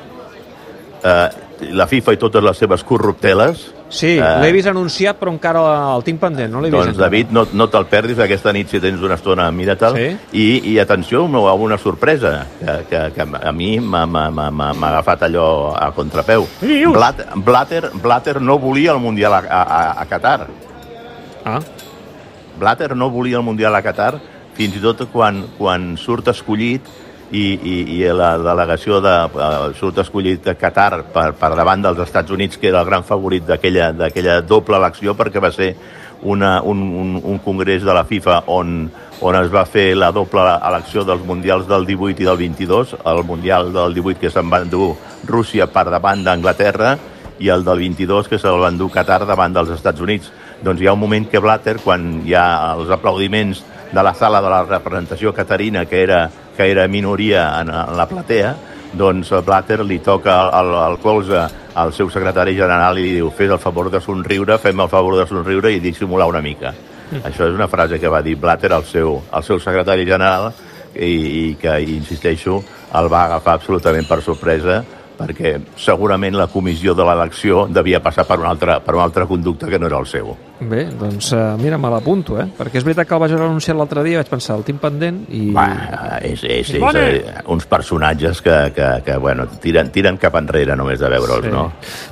eh, 1.04 1.30
la 1.70 1.88
FIFA 1.88 2.14
i 2.14 2.20
totes 2.22 2.44
les 2.44 2.58
seves 2.58 2.84
corrupteles, 2.84 3.70
Sí, 3.92 4.18
Eh, 4.18 4.38
l'he 4.40 4.52
vist 4.56 4.70
anunciat, 4.72 5.18
però 5.20 5.34
encara 5.34 5.62
el 5.98 6.04
tinc 6.08 6.20
pendent, 6.22 6.50
no 6.50 6.62
l'he 6.64 6.70
vist. 6.72 6.94
Doncs. 6.94 6.98
David, 6.98 7.34
no, 7.36 7.44
no 7.52 7.68
te'l 7.68 7.86
perdis 7.92 8.22
aquesta 8.24 8.54
nit 8.56 8.72
si 8.72 8.80
tens 8.80 9.04
una 9.04 9.18
estona, 9.20 9.50
mira-te'l. 9.52 9.98
Sí. 9.98 10.40
I, 10.40 10.46
I 10.72 10.78
atenció, 10.80 11.26
a 11.28 11.54
una 11.54 11.78
sorpresa, 11.78 12.48
que, 12.62 12.78
que, 12.90 13.02
que 13.18 13.28
a 13.42 13.52
mi 13.52 13.80
m'ha 13.84 14.06
agafat 14.08 15.28
allò 15.28 15.76
a 15.76 15.92
contrapeu. 15.92 16.48
Blatter, 16.94 17.28
Blatter, 17.36 17.92
Blatter 18.02 18.42
no 18.42 18.58
volia 18.60 18.94
el 18.94 19.00
Mundial 19.00 19.34
a, 19.34 19.44
a, 19.44 20.02
a 20.02 20.06
Qatar. 20.06 20.48
Ah, 21.44 21.60
Blatter 22.60 22.96
no 22.96 23.10
volia 23.10 23.38
el 23.38 23.44
Mundial 23.44 23.76
a 23.76 23.82
Qatar 23.84 24.14
fins 24.56 24.76
i 24.78 24.82
tot 24.84 25.04
quan, 25.12 25.44
quan 25.58 25.96
surt 25.98 26.28
escollit 26.32 26.88
i, 27.32 27.44
i, 27.56 27.76
i 27.96 28.04
la 28.12 28.34
delegació 28.42 29.00
de, 29.04 29.16
surt 29.80 30.02
escollit 30.04 30.44
de 30.46 30.56
Qatar 30.60 31.06
per, 31.14 31.32
per 31.40 31.54
davant 31.56 31.84
dels 31.84 32.02
Estats 32.04 32.32
Units, 32.32 32.60
que 32.60 32.70
era 32.72 32.82
el 32.84 32.90
gran 32.90 33.08
favorit 33.08 33.48
d'aquella 33.48 34.42
doble 34.44 34.78
elecció, 34.78 35.16
perquè 35.16 35.44
va 35.44 35.52
ser 35.56 35.74
una, 36.22 36.62
un, 36.62 36.82
un, 36.82 37.16
un 37.24 37.40
congrés 37.40 37.84
de 37.84 37.94
la 37.94 38.04
FIFA 38.06 38.44
on, 38.54 38.90
on 39.22 39.38
es 39.40 39.50
va 39.54 39.64
fer 39.66 39.96
la 39.98 40.12
doble 40.12 40.44
elecció 40.44 41.06
dels 41.08 41.24
mundials 41.26 41.68
del 41.70 41.88
18 41.88 42.22
i 42.22 42.28
del 42.28 42.38
22, 42.38 42.96
el 43.14 43.24
mundial 43.24 43.72
del 43.74 43.96
18 43.98 44.20
que 44.22 44.34
se'n 44.34 44.52
va 44.52 44.62
endur 44.66 44.94
Rússia 45.28 45.68
per 45.72 45.88
davant 45.90 46.24
d'Anglaterra 46.26 46.96
i 47.42 47.50
el 47.50 47.66
del 47.66 47.82
22 47.88 48.30
que 48.30 48.38
se'l 48.38 48.62
va 48.62 48.70
endur 48.70 48.92
Qatar 48.94 49.24
davant 49.26 49.54
dels 49.54 49.72
Estats 49.74 50.02
Units. 50.02 50.30
Doncs 50.62 50.82
hi 50.82 50.88
ha 50.88 50.94
un 50.94 51.02
moment 51.02 51.26
que 51.30 51.42
Blatter, 51.42 51.80
quan 51.82 52.22
hi 52.28 52.36
ha 52.38 52.76
els 52.76 52.92
aplaudiments 52.94 53.64
de 53.92 54.04
la 54.04 54.14
sala 54.14 54.42
de 54.42 54.50
la 54.50 54.64
representació 54.64 55.34
catarina, 55.34 55.86
que 55.86 56.04
era, 56.04 56.30
que 56.62 56.70
era 56.70 56.88
minoria 56.88 57.60
en, 57.60 57.70
en 57.74 57.98
la 57.98 58.06
platea, 58.06 58.54
doncs 58.94 59.32
Blatter 59.46 59.80
li 59.88 59.98
toca 60.04 60.44
el, 60.60 60.70
el 60.78 60.98
colze 61.02 61.42
al 61.74 61.94
seu 61.96 62.12
secretari 62.14 62.54
general 62.54 63.00
i 63.00 63.06
li 63.08 63.14
diu 63.18 63.32
fes 63.34 63.50
el 63.50 63.62
favor 63.64 63.90
de 63.90 64.02
somriure, 64.04 64.60
fem 64.62 64.84
el 64.84 64.92
favor 64.92 65.18
de 65.18 65.26
somriure 65.26 65.72
i 65.74 65.80
dissimular 65.82 66.28
una 66.30 66.44
mica. 66.46 66.74
Mm. 67.10 67.24
Això 67.32 67.48
és 67.50 67.58
una 67.58 67.70
frase 67.72 67.98
que 68.00 68.12
va 68.12 68.22
dir 68.22 68.38
Blatter 68.38 68.72
al 68.76 68.86
seu, 68.86 69.18
al 69.32 69.48
seu 69.48 69.60
secretari 69.64 70.06
general 70.06 70.52
i, 70.94 71.10
i 71.10 71.44
que, 71.58 71.80
insisteixo, 71.96 72.62
el 73.00 73.10
va 73.10 73.26
agafar 73.26 73.58
absolutament 73.58 74.06
per 74.06 74.22
sorpresa 74.22 74.84
perquè 75.18 75.58
segurament 75.82 76.38
la 76.38 76.50
comissió 76.52 76.94
de 76.94 77.06
l'elecció 77.10 77.66
devia 77.74 78.06
passar 78.06 78.28
per 78.30 78.38
un, 78.42 78.48
altre, 78.54 78.78
per 78.86 78.98
un 78.98 79.02
altre 79.02 79.26
conducte 79.30 79.70
que 79.70 79.82
no 79.82 79.90
era 79.90 80.02
el 80.02 80.10
seu. 80.10 80.36
Bé, 80.70 80.84
doncs 80.94 81.32
uh, 81.34 81.56
mira, 81.58 81.78
me 81.82 81.90
l'apunto, 81.90 82.36
eh? 82.40 82.46
Perquè 82.58 82.78
és 82.78 82.86
veritat 82.86 83.08
que 83.10 83.16
el 83.18 83.22
vaig 83.24 83.32
veure 83.34 83.48
anunciat 83.48 83.78
l'altre 83.78 84.04
dia, 84.06 84.20
vaig 84.22 84.30
pensar, 84.30 84.58
el 84.60 84.66
tinc 84.68 84.82
pendent 84.84 85.24
i... 85.34 85.48
Va, 85.56 85.66
és, 86.22 86.44
és, 86.44 86.70
és, 86.76 86.80
bona. 86.82 87.02
és, 87.10 87.42
uns 87.50 87.66
personatges 87.70 88.42
que, 88.46 88.58
que, 88.76 88.90
que 89.08 89.18
bueno, 89.18 89.48
tiren, 89.64 89.90
tiren 89.94 90.20
cap 90.22 90.38
enrere 90.38 90.76
només 90.78 91.00
de 91.02 91.10
veure'ls, 91.10 91.48
Sí. 91.48 91.52
no? 91.54 91.66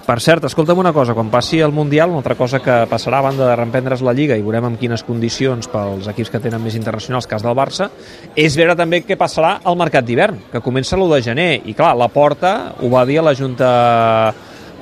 Per 0.08 0.18
cert, 0.26 0.48
escolta'm 0.50 0.82
una 0.82 0.94
cosa, 0.96 1.14
quan 1.14 1.30
passi 1.30 1.60
el 1.62 1.72
Mundial, 1.76 2.10
una 2.10 2.24
altra 2.24 2.36
cosa 2.36 2.60
que 2.64 2.80
passarà 2.90 3.20
a 3.20 3.28
banda 3.30 3.46
de 3.52 3.56
reemprendre's 3.60 4.02
la 4.02 4.16
Lliga 4.18 4.38
i 4.40 4.42
veurem 4.42 4.72
en 4.72 4.78
quines 4.82 5.04
condicions 5.06 5.70
pels 5.70 6.10
equips 6.10 6.34
que 6.34 6.42
tenen 6.42 6.64
més 6.64 6.76
internacionals, 6.80 7.28
cas 7.30 7.46
del 7.46 7.54
Barça, 7.58 7.92
és 8.36 8.58
veure 8.58 8.76
també 8.80 9.04
què 9.06 9.18
passarà 9.20 9.60
al 9.64 9.78
mercat 9.78 10.08
d'hivern, 10.08 10.48
que 10.52 10.64
comença 10.66 10.98
l'1 10.98 11.14
de 11.14 11.22
gener. 11.30 11.50
I 11.70 11.76
clar, 11.78 11.94
la 12.00 12.10
porta 12.10 12.74
ho 12.82 12.90
va 12.90 13.06
dir 13.06 13.20
a 13.22 13.28
la 13.30 13.36
Junta 13.38 13.70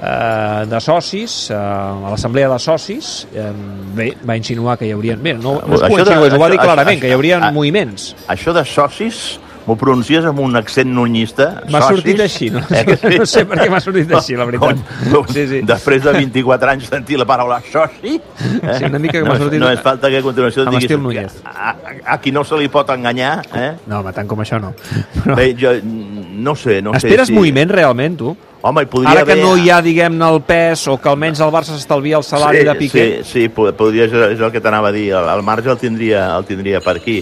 eh, 0.01 0.65
de 0.69 0.79
socis, 0.81 1.49
eh, 1.51 1.55
a 1.55 2.09
l'assemblea 2.11 2.49
de 2.49 2.59
socis, 2.59 3.27
eh, 3.33 3.51
bé, 3.95 4.11
va 4.27 4.37
insinuar 4.37 4.77
que 4.77 4.85
hi 4.87 4.91
haurien... 4.93 5.21
Bé, 5.23 5.33
no, 5.33 5.57
no 5.61 5.75
és 5.75 5.81
que 5.81 5.91
ho 5.93 5.97
Això 5.97 6.37
va 6.37 6.49
dir 6.49 6.59
això- 6.59 6.63
clarament, 6.63 7.01
que 7.01 7.09
hi 7.09 7.17
haurien 7.17 7.41
això- 7.41 7.53
moviments. 7.53 8.15
Això 8.27 8.53
de 8.53 8.63
socis 8.65 9.39
m'ho 9.67 9.75
pronuncies 9.75 10.23
amb 10.23 10.39
un 10.39 10.55
accent 10.55 10.87
nunyista. 10.95 11.63
M'ha 11.69 11.81
sortit 11.83 12.21
així, 12.23 12.45
no? 12.49 12.61
Eh 12.71 12.85
sí? 13.01 13.17
No 13.19 13.25
sé 13.27 13.41
per 13.45 13.57
què 13.59 13.65
m'ha 13.69 13.81
sortit 13.83 14.13
així, 14.15 14.37
la 14.39 14.45
veritat. 14.47 14.77
Com, 15.11 15.25
Sí, 15.27 15.43
sí. 15.49 15.59
Després 15.67 16.05
de 16.05 16.13
24 16.15 16.69
anys 16.71 16.87
sentir 16.87 17.17
la 17.19 17.25
paraula 17.27 17.57
soci... 17.69 18.13
Eh? 18.15 18.77
Sí, 18.77 18.85
una 18.87 18.97
mica 19.03 19.17
que 19.17 19.25
no, 19.25 19.33
m'ha 19.33 19.39
sortit- 19.41 19.59
No 19.59 19.67
és 19.73 19.81
falta 19.83 20.07
que 20.13 20.21
a 20.21 20.23
continuació 20.23 20.63
Amb 20.63 20.77
diguis 20.77 20.95
Núñez. 21.03 21.35
a, 21.43 21.71
a, 21.73 21.75
a 22.13 22.17
qui 22.23 22.31
no 22.31 22.45
se 22.47 22.55
li 22.61 22.69
pot 22.71 22.89
enganyar, 22.95 23.41
eh? 23.53 23.73
No, 23.87 23.99
home, 23.99 24.13
tant 24.15 24.27
com 24.31 24.39
això 24.39 24.61
no. 24.61 24.71
Però... 25.17 25.35
Bé, 25.35 25.49
jo 25.59 25.73
no 25.83 26.55
sé, 26.55 26.79
no 26.81 26.93
Esperes 26.95 27.27
sé 27.27 27.33
si... 27.33 27.35
moviment 27.35 27.69
realment, 27.75 28.15
tu? 28.23 28.37
Home, 28.67 28.83
hi 28.83 28.89
podria 28.91 29.11
Ara 29.13 29.23
que 29.25 29.31
haver... 29.37 29.43
no 29.45 29.53
hi 29.57 29.69
ha, 29.71 29.77
diguem-ne, 29.85 30.27
el 30.27 30.41
pes 30.43 30.83
o 30.91 30.97
que 30.99 31.07
almenys 31.11 31.39
el 31.45 31.51
Barça 31.53 31.75
s'estalvia 31.77 32.17
el 32.19 32.25
salari 32.27 32.59
sí, 32.63 32.67
de 32.67 32.75
Piqué. 32.75 33.05
Sí, 33.23 33.31
sí, 33.31 33.47
po- 33.53 33.69
podria 33.79 34.09
és 34.09 34.39
el 34.41 34.51
que 34.51 34.59
t'anava 34.63 34.89
a 34.91 34.95
dir. 34.95 35.07
El, 35.15 35.29
el 35.37 35.43
marge 35.47 35.71
el 35.71 35.79
tindria, 35.79 36.25
el 36.35 36.45
tindria 36.49 36.81
per 36.83 36.97
aquí. 36.99 37.21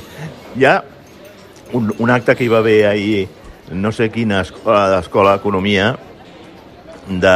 Hi 0.58 0.66
ha 0.66 0.76
un, 1.78 1.94
un 2.00 2.10
acte 2.14 2.36
que 2.36 2.46
hi 2.48 2.50
va 2.50 2.64
haver 2.64 2.80
ahir, 2.90 3.28
no 3.72 3.92
sé 3.92 4.10
quina 4.14 4.42
escola 4.42 4.88
d'escola 4.96 5.36
d'economia, 5.38 5.92
de, 7.06 7.36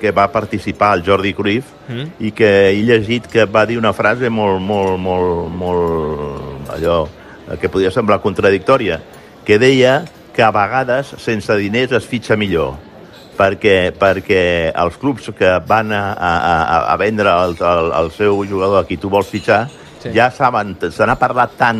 que 0.00 0.12
va 0.14 0.28
participar 0.30 0.92
el 0.98 1.04
Jordi 1.06 1.34
Cruyff 1.34 1.72
Mm. 1.84 2.04
i 2.24 2.30
que 2.32 2.48
he 2.70 2.78
llegit 2.80 3.26
que 3.28 3.42
va 3.44 3.66
dir 3.68 3.74
una 3.76 3.90
frase 3.92 4.30
molt, 4.32 4.56
molt, 4.64 4.94
molt, 4.96 5.50
molt 5.52 6.70
allò 6.72 7.02
eh, 7.04 7.58
que 7.60 7.68
podia 7.68 7.90
semblar 7.92 8.22
contradictòria, 8.24 8.96
que 9.44 9.58
deia 9.60 9.98
que 10.32 10.40
a 10.40 10.48
vegades 10.54 11.10
sense 11.20 11.52
diners 11.60 11.92
es 11.92 12.06
fitxa 12.08 12.38
millor 12.40 12.78
perquè, 13.38 13.92
perquè 13.98 14.42
els 14.70 14.98
clubs 15.00 15.30
que 15.38 15.56
van 15.66 15.92
a, 15.92 16.04
a, 16.12 16.68
a, 16.92 16.96
vendre 17.00 17.30
el, 17.30 17.56
el, 17.60 17.90
el 18.02 18.12
seu 18.14 18.44
jugador 18.48 18.82
a 18.82 18.86
qui 18.88 19.00
tu 19.00 19.10
vols 19.12 19.30
fitxar 19.30 19.64
Sí. 20.04 20.10
ja 20.12 20.26
saben, 20.28 20.74
se 20.92 21.06
n'ha 21.08 21.14
parlat 21.16 21.54
tant 21.56 21.78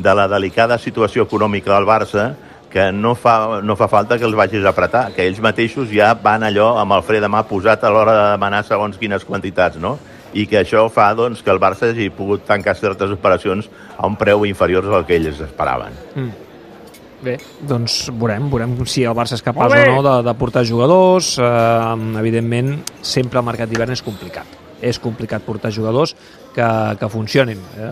de 0.00 0.12
la 0.16 0.24
delicada 0.32 0.78
situació 0.80 1.26
econòmica 1.26 1.74
del 1.74 1.84
Barça 1.84 2.30
que 2.72 2.90
no 2.92 3.14
fa, 3.14 3.60
no 3.60 3.76
fa 3.76 3.88
falta 3.88 4.18
que 4.18 4.24
els 4.24 4.36
vagis 4.36 4.64
a 4.64 4.72
apretar, 4.72 5.10
que 5.12 5.26
ells 5.28 5.42
mateixos 5.44 5.90
ja 5.92 6.14
van 6.20 6.44
allò 6.44 6.74
amb 6.80 6.96
el 6.96 7.04
fre 7.06 7.20
de 7.20 7.28
mà 7.28 7.44
posat 7.48 7.84
a 7.84 7.92
l'hora 7.92 8.16
de 8.16 8.24
demanar 8.34 8.64
segons 8.64 8.98
quines 9.00 9.24
quantitats, 9.24 9.76
no? 9.80 9.94
I 10.36 10.44
que 10.48 10.60
això 10.60 10.86
fa 10.92 11.06
doncs, 11.16 11.40
que 11.44 11.52
el 11.52 11.60
Barça 11.62 11.88
hagi 11.92 12.10
pogut 12.12 12.44
tancar 12.48 12.76
certes 12.76 13.12
operacions 13.12 13.70
a 13.96 14.08
un 14.08 14.16
preu 14.20 14.44
inferior 14.48 14.88
al 14.92 15.06
que 15.08 15.16
ells 15.16 15.40
esperaven. 15.40 15.96
Bé, 17.26 17.34
doncs 17.66 18.04
veurem, 18.14 18.46
veurem 18.52 18.76
si 18.86 19.02
el 19.02 19.16
Barça 19.18 19.34
és 19.34 19.42
capaç 19.42 19.72
o 19.74 19.80
no 19.96 20.02
de, 20.04 20.14
de 20.28 20.34
portar 20.38 20.62
jugadors. 20.68 21.32
Eh, 21.42 22.20
evidentment, 22.20 22.76
sempre 23.02 23.42
el 23.42 23.46
mercat 23.48 23.70
d'hivern 23.72 23.96
és 23.96 24.04
complicat. 24.06 24.54
És 24.84 25.00
complicat 25.02 25.42
portar 25.42 25.72
jugadors 25.74 26.12
que, 26.54 26.68
que 27.00 27.08
funcionin. 27.10 27.64
Eh, 27.74 27.90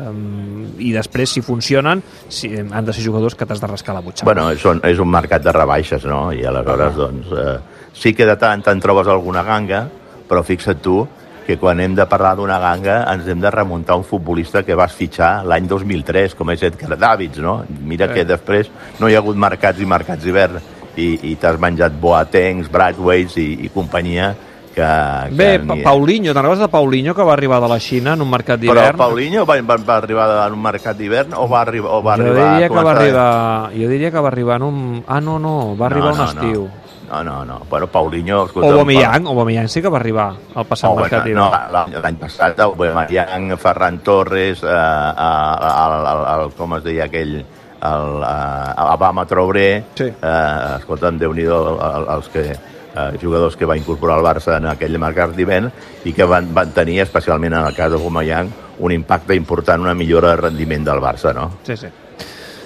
I 0.87 0.93
després, 0.95 1.33
si 1.35 1.43
funcionen, 1.43 2.05
si, 2.29 2.53
han 2.55 2.87
de 2.87 2.95
ser 2.95 3.03
jugadors 3.09 3.35
que 3.35 3.49
t'has 3.49 3.62
de 3.62 3.73
rascar 3.73 3.97
la 3.97 4.05
butxaca. 4.05 4.29
Bueno, 4.31 4.47
és 4.55 4.62
un, 4.71 4.85
és 4.87 5.03
un 5.03 5.11
mercat 5.11 5.43
de 5.43 5.57
rebaixes, 5.57 6.07
no? 6.07 6.29
I 6.31 6.47
aleshores, 6.47 6.95
doncs, 7.00 7.35
eh, 7.35 7.91
sí 7.97 8.14
que 8.14 8.29
de 8.29 8.38
tant 8.38 8.61
en 8.61 8.67
tant 8.69 8.87
trobes 8.87 9.11
alguna 9.11 9.43
ganga, 9.43 9.87
però 10.31 10.47
fixa't 10.47 10.79
tu 10.85 11.03
que 11.47 11.59
quan 11.61 11.81
hem 11.81 11.95
de 11.95 12.07
parlar 12.09 12.35
d'una 12.39 12.59
ganga 12.59 13.03
ens 13.13 13.27
hem 13.29 13.41
de 13.41 13.51
remuntar 13.53 13.97
un 14.01 14.05
futbolista 14.05 14.63
que 14.65 14.75
vas 14.75 14.93
fitxar 14.97 15.45
l'any 15.45 15.67
2003, 15.69 16.35
com 16.35 16.51
és 16.55 16.63
Edgar 16.63 16.97
Davids, 16.99 17.39
no? 17.39 17.63
Mira 17.85 18.09
Sí. 18.09 18.15
que 18.15 18.25
després 18.25 18.71
no 18.99 19.09
hi 19.09 19.15
ha 19.15 19.19
hagut 19.21 19.37
mercats 19.37 19.81
i 19.81 19.87
mercats 19.87 20.25
d'hivern 20.25 20.57
i, 20.97 21.33
i 21.33 21.37
t'has 21.37 21.59
menjat 21.61 21.93
Boatengs, 22.01 22.71
Bradways 22.73 23.37
i, 23.37 23.49
i 23.67 23.69
companyia 23.75 24.35
que... 24.75 24.83
que 24.83 25.35
Bé, 25.37 25.59
ni- 25.59 25.83
Paulinho, 25.85 26.33
te'n 26.33 26.43
recordes 26.43 26.63
de 26.65 26.69
Paulinho 26.73 27.15
que 27.15 27.23
va 27.27 27.33
arribar 27.35 27.61
de 27.63 27.69
la 27.69 27.79
Xina 27.79 28.15
en 28.15 28.23
un 28.23 28.31
mercat 28.31 28.59
Però 28.63 28.73
d'hivern? 28.75 28.97
Paulinho 28.99 29.45
va, 29.47 29.59
va, 29.63 29.77
va 29.77 29.97
arribar 30.01 30.31
en 30.47 30.53
un 30.57 30.63
mercat 30.63 30.97
d'hivern 30.97 31.35
o 31.37 31.49
va 31.49 31.61
arribar, 31.61 31.93
o 31.93 32.01
va 32.03 32.17
jo 32.17 32.23
arribar 32.25 32.49
diria 32.55 32.69
que 32.69 32.75
va 32.89 32.91
arribar, 32.97 33.29
jo 33.75 33.89
diria 33.93 34.11
que 34.11 34.21
va 34.25 34.29
arribar 34.33 34.57
en 34.57 34.63
un... 34.71 35.05
Ah, 35.07 35.21
no, 35.21 35.39
no, 35.39 35.77
va 35.77 35.87
arribar 35.87 36.15
un 36.15 36.25
estiu. 36.27 36.65
No, 36.65 36.84
no, 37.23 37.44
no. 37.44 37.61
Bueno, 37.71 37.87
Paulinho... 37.87 38.47
Escolta, 38.47 38.71
Aubameyang, 38.73 39.26
Aubameyang 39.26 39.68
sí 39.68 39.80
que 39.83 39.88
va 39.88 39.99
arribar 39.99 40.35
al 40.54 40.64
passat 40.66 40.90
Oh, 40.90 40.97
mercat 40.97 41.23
bueno, 41.23 41.50
no, 41.50 42.00
l'any 42.02 42.16
passat 42.16 42.59
Aubameyang, 42.61 43.56
Ferran 43.59 43.99
Torres, 44.00 44.62
eh, 44.64 44.66
eh, 44.66 45.54
el, 45.71 46.06
el, 46.11 46.25
el, 46.35 46.52
com 46.59 46.75
es 46.78 46.85
deia 46.85 47.04
aquell, 47.04 47.37
el, 47.38 48.23
eh, 48.25 48.87
Abama 48.88 49.26
Traoré, 49.26 49.85
Sí. 49.94 50.04
eh, 50.11 50.76
escolta'm, 50.78 51.18
Déu-n'hi-do 51.18 51.59
el- 51.78 52.09
els 52.16 52.28
que 52.33 52.44
eh, 52.50 53.18
jugadors 53.21 53.56
que 53.56 53.66
va 53.66 53.76
incorporar 53.76 54.18
el 54.18 54.25
Barça 54.25 54.56
en 54.56 54.66
aquell 54.71 54.99
mercat 54.99 55.35
d'hivern 55.37 55.71
i 56.04 56.12
que 56.14 56.25
van, 56.25 56.52
van 56.54 56.71
tenir, 56.73 57.00
especialment 57.02 57.52
en 57.52 57.66
el 57.66 57.75
cas 57.75 57.90
d'Aubameyang, 57.92 58.49
un 58.78 58.92
impacte 58.92 59.35
important, 59.35 59.83
una 59.83 59.94
millora 59.94 60.30
de 60.30 60.37
rendiment 60.49 60.85
del 60.87 61.00
Barça, 61.02 61.35
no? 61.35 61.50
Sí, 61.66 61.76
sí. 61.76 61.87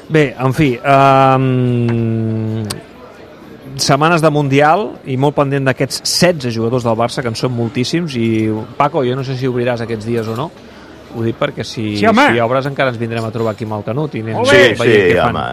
Bé, 0.08 0.34
en 0.40 0.54
fi, 0.56 0.70
um, 0.80 2.62
setmanes 3.84 4.22
de 4.22 4.30
Mundial 4.30 4.88
i 5.06 5.16
molt 5.16 5.36
pendent 5.36 5.64
d'aquests 5.68 6.02
16 6.04 6.54
jugadors 6.54 6.84
del 6.84 6.96
Barça, 6.96 7.22
que 7.22 7.28
en 7.28 7.36
són 7.38 7.52
moltíssims, 7.56 8.16
i 8.16 8.48
Paco, 8.76 9.04
jo 9.04 9.14
no 9.16 9.24
sé 9.24 9.36
si 9.36 9.46
obriràs 9.48 9.80
aquests 9.84 10.06
dies 10.06 10.26
o 10.28 10.36
no, 10.36 10.50
ho 11.08 11.22
dic 11.24 11.38
perquè 11.40 11.64
si, 11.64 11.96
Sí, 11.96 12.04
home. 12.04 12.26
si 12.34 12.40
obres 12.44 12.66
encara 12.68 12.90
ens 12.92 12.98
vindrem 13.00 13.24
a 13.24 13.30
trobar 13.32 13.54
aquí 13.54 13.64
amb 13.64 13.78
el 13.78 13.84
Canut 13.86 14.12
i 14.14 14.20
anem 14.20 14.42
Sí, 14.44 14.56
sí, 14.76 14.82
què 14.82 15.16
fan. 15.16 15.36
home, 15.36 15.44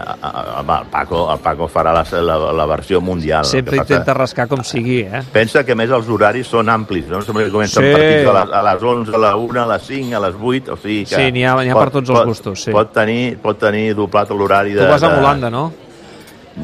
home, 0.60 0.74
el, 0.82 0.90
Paco, 0.92 1.22
el 1.32 1.38
Paco 1.40 1.66
farà 1.72 1.94
la, 1.96 2.02
la, 2.20 2.36
la 2.52 2.66
versió 2.66 3.00
mundial. 3.00 3.44
Sempre 3.48 3.78
que 3.78 3.84
passa- 3.84 3.94
intenta 3.94 4.14
rascar 4.14 4.48
com 4.48 4.60
sigui, 4.62 4.98
eh? 5.00 5.22
Pensa 5.32 5.64
que 5.64 5.72
a 5.72 5.74
més 5.74 5.88
els 5.90 6.08
horaris 6.12 6.46
són 6.46 6.68
amplis, 6.68 7.06
no? 7.08 7.22
Sempre 7.22 7.48
comencen 7.50 7.82
Sí. 7.82 7.90
partits 7.90 8.28
a 8.28 8.34
les, 8.44 8.52
a 8.52 8.62
les 8.68 8.82
11, 8.82 9.14
a 9.14 9.18
la 9.18 9.34
1, 9.36 9.62
a 9.62 9.66
les 9.72 9.82
5, 9.82 10.14
a 10.16 10.20
les 10.28 10.34
8, 10.42 10.72
o 10.72 10.76
sigui 10.76 11.04
que... 11.06 11.16
Sí, 11.16 11.32
n'hi 11.32 11.44
ha- 11.44 11.54
ha 11.56 11.74
per 11.80 11.90
tots 11.90 12.10
els 12.10 12.26
gustos, 12.26 12.62
sí. 12.64 12.70
Pot 12.76 12.92
tenir, 12.92 13.38
pot 13.38 13.58
tenir 13.58 13.94
doblat 13.96 14.28
l'horari 14.36 14.74
de... 14.74 14.82
Tu 14.84 14.90
vas 14.92 15.02
a 15.02 15.08
Holanda, 15.18 15.48
no? 15.50 15.72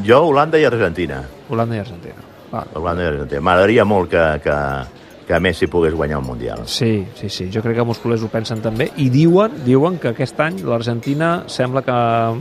Jo, 0.04 0.23
Holanda 0.26 0.59
i 0.59 0.64
Argentina. 0.64 1.23
Holanda 1.52 1.76
i 1.78 1.85
Argentina. 1.85 2.25
Va. 2.52 2.64
Holanda 2.80 3.04
i 3.06 3.12
Argentina. 3.12 3.40
M'agradaria 3.44 3.85
molt 3.88 4.11
que, 4.12 4.25
que, 4.44 4.56
que 5.28 5.38
Messi 5.40 5.68
pogués 5.73 5.94
guanyar 5.97 6.18
el 6.18 6.26
Mundial. 6.26 6.64
Sí, 6.68 7.06
sí, 7.16 7.28
sí. 7.32 7.47
Jo 7.54 7.62
crec 7.64 7.76
que 7.78 7.85
molts 7.87 8.00
culers 8.02 8.25
ho 8.26 8.28
pensen 8.32 8.61
també. 8.64 8.90
I 9.00 9.06
diuen, 9.12 9.61
diuen 9.64 9.97
que 10.02 10.11
aquest 10.12 10.40
any 10.44 10.59
l'Argentina 10.66 11.44
sembla 11.49 11.80
que 11.87 11.94
ha, 11.94 12.35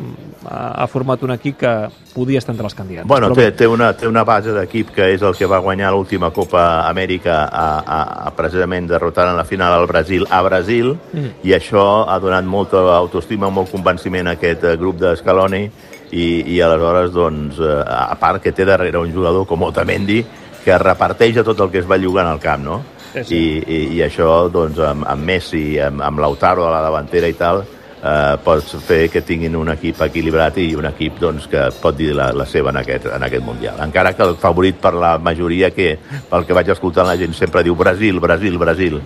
ha 0.84 0.88
format 0.92 1.22
un 1.24 1.32
equip 1.38 1.60
que 1.62 1.74
podia 2.12 2.42
estar 2.42 2.52
entre 2.52 2.68
els 2.68 2.76
candidats. 2.76 3.08
Bueno, 3.08 3.30
Però 3.32 3.38
té, 3.38 3.52
té, 3.56 3.68
una, 3.72 3.94
té 3.96 4.10
una 4.10 4.26
base 4.28 4.52
d'equip 4.52 4.90
que 4.98 5.06
és 5.14 5.22
el 5.24 5.36
que 5.40 5.48
va 5.48 5.62
guanyar 5.64 5.94
l'última 5.96 6.32
Copa 6.36 6.66
Amèrica 6.90 7.46
a, 7.48 7.68
a, 7.80 8.00
a 8.28 8.34
precisament 8.36 8.90
derrotant 8.90 9.32
en 9.32 9.40
la 9.40 9.46
final 9.48 9.78
al 9.78 9.88
Brasil 9.88 10.28
a 10.30 10.42
Brasil 10.44 10.92
Mm. 11.14 11.30
i 11.48 11.54
això 11.56 11.84
ha 12.10 12.18
donat 12.20 12.44
molta 12.48 12.80
autoestima, 12.98 13.50
molt 13.50 13.72
convenciment 13.72 14.28
a 14.28 14.34
aquest 14.36 14.64
eh, 14.68 14.76
grup 14.80 14.98
d'Escaloni 15.00 15.70
i, 16.12 16.56
i 16.56 16.62
aleshores, 16.62 17.12
doncs, 17.16 17.60
eh, 17.60 17.82
a 17.86 18.16
part 18.20 18.44
que 18.44 18.54
té 18.56 18.68
darrere 18.68 19.00
un 19.00 19.12
jugador 19.14 19.48
com 19.48 19.68
Otamendi 19.68 20.22
que 20.62 20.78
reparteix 20.78 21.42
a 21.42 21.46
tot 21.48 21.60
el 21.64 21.72
que 21.74 21.82
es 21.82 21.90
va 21.90 21.98
llogar 21.98 22.28
en 22.28 22.34
el 22.36 22.42
camp, 22.42 22.64
no? 22.64 22.82
Sí, 23.12 23.24
sí. 23.24 23.36
I, 23.36 23.46
i, 23.66 23.84
i 23.98 24.02
això, 24.06 24.48
doncs, 24.54 24.80
amb, 24.80 25.08
amb 25.10 25.28
Messi, 25.28 25.80
amb, 25.82 26.04
amb 26.06 26.22
Lautaro 26.22 26.68
a 26.68 26.74
la 26.76 26.84
davantera 26.86 27.32
i 27.32 27.36
tal, 27.40 27.64
eh, 28.02 28.38
pots 28.44 28.76
fer 28.86 29.08
que 29.14 29.24
tinguin 29.26 29.56
un 29.58 29.72
equip 29.74 30.02
equilibrat 30.06 30.60
i 30.62 30.70
un 30.78 30.88
equip 30.90 31.20
doncs, 31.22 31.48
que 31.52 31.68
pot 31.82 31.98
dir 31.98 32.12
la, 32.18 32.32
la 32.36 32.46
seva 32.50 32.72
en 32.74 32.82
aquest, 32.82 33.10
en 33.12 33.28
aquest 33.28 33.46
Mundial. 33.46 33.82
Encara 33.84 34.14
que 34.18 34.28
el 34.28 34.38
favorit 34.42 34.80
per 34.82 34.94
la 34.96 35.18
majoria, 35.18 35.72
que 35.76 35.96
pel 36.30 36.48
que 36.48 36.58
vaig 36.58 36.72
escoltant 36.76 37.10
la 37.10 37.18
gent 37.20 37.36
sempre 37.38 37.64
diu 37.68 37.76
Brasil, 37.76 38.20
Brasil, 38.20 38.58
Brasil, 38.62 39.02